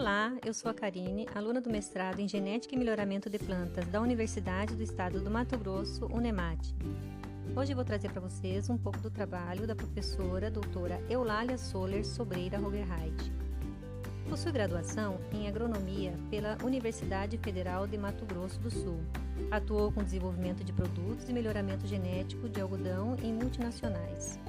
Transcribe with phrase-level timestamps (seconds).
[0.00, 4.00] Olá, eu sou a Karine, aluna do mestrado em Genética e Melhoramento de Plantas da
[4.00, 6.74] Universidade do Estado do Mato Grosso, UNEMAT.
[7.54, 12.56] Hoje vou trazer para vocês um pouco do trabalho da professora doutora Eulália Soler Sobreira
[12.56, 13.30] Rogerheit.
[14.26, 19.00] Possui graduação em Agronomia pela Universidade Federal de Mato Grosso do Sul.
[19.50, 24.40] Atuou com desenvolvimento de produtos e melhoramento genético de algodão em multinacionais.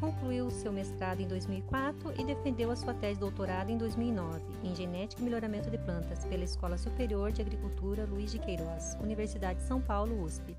[0.00, 4.74] Concluiu seu mestrado em 2004 e defendeu a sua tese de doutorado em 2009 em
[4.74, 9.66] Genética e Melhoramento de Plantas pela Escola Superior de Agricultura Luiz de Queiroz, Universidade de
[9.66, 10.54] São Paulo, USP.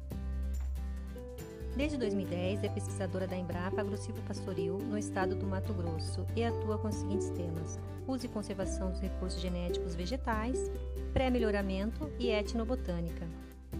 [1.75, 6.79] Desde 2010 é pesquisadora da Embrapa Agrocilvo Pastoril no estado do Mato Grosso e atua
[6.79, 10.71] com os seguintes temas: uso e conservação dos recursos genéticos vegetais,
[11.13, 13.27] pré-melhoramento e etnobotânica.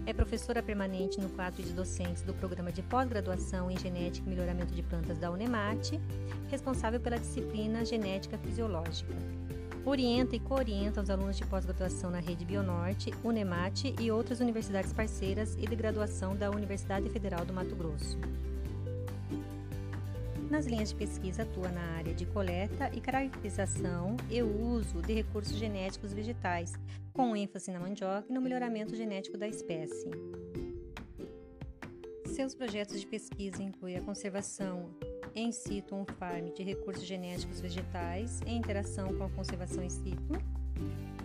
[0.08, 4.74] É professora permanente no quadro de docentes do programa de pós-graduação em Genética e Melhoramento
[4.74, 6.00] de Plantas da Unemat,
[6.50, 9.14] responsável pela disciplina Genética Fisiológica.
[9.84, 15.58] Orienta e coorienta os alunos de pós-graduação na Rede Bionorte, Unemat e outras universidades parceiras
[15.60, 18.18] e de graduação da Universidade Federal do Mato Grosso.
[20.50, 25.58] Nas linhas de pesquisa atua na área de coleta e caracterização e uso de recursos
[25.58, 26.74] genéticos vegetais,
[27.12, 30.10] com ênfase na mandioca e no melhoramento genético da espécie.
[32.28, 34.90] Seus projetos de pesquisa incluem a conservação
[35.36, 40.34] em situ on farm de recursos genéticos vegetais em interação com a conservação in situ,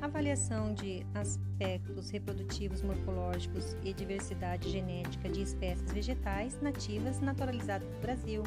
[0.00, 8.42] avaliação de aspectos reprodutivos morfológicos e diversidade genética de espécies vegetais nativas naturalizadas do Brasil,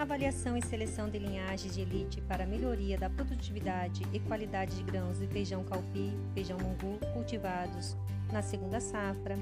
[0.00, 5.18] avaliação e seleção de linhagens de elite para melhoria da produtividade e qualidade de grãos
[5.18, 7.94] de feijão calpi, feijão mungu cultivados
[8.32, 9.36] na segunda safra,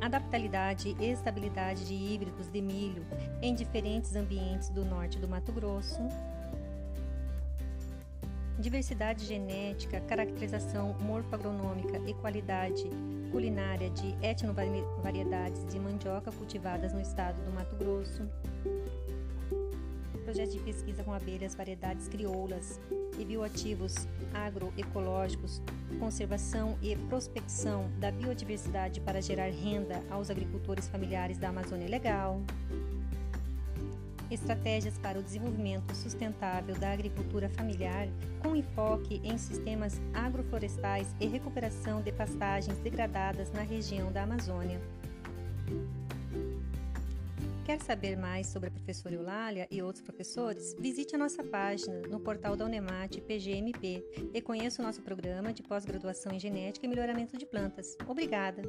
[0.00, 3.06] adaptabilidade e estabilidade de híbridos de milho
[3.40, 6.00] em diferentes ambientes do norte do Mato Grosso,
[8.58, 12.82] diversidade genética, caracterização morfoagronômica e qualidade
[13.30, 18.28] culinária de etnovariedades de mandioca cultivadas no estado do Mato Grosso,
[20.30, 22.80] projeto de pesquisa com abelhas, variedades crioulas
[23.18, 25.60] e bioativos agroecológicos,
[25.98, 32.40] conservação e prospecção da biodiversidade para gerar renda aos agricultores familiares da Amazônia Legal,
[34.30, 38.06] estratégias para o desenvolvimento sustentável da agricultura familiar
[38.40, 44.80] com enfoque em sistemas agroflorestais e recuperação de pastagens degradadas na região da Amazônia.
[47.70, 50.74] Quer saber mais sobre a professora Eulália e outros professores?
[50.76, 54.04] Visite a nossa página no portal da Unemat PGMP
[54.34, 57.96] e conheça o nosso programa de pós-graduação em Genética e Melhoramento de Plantas.
[58.08, 58.62] Obrigada!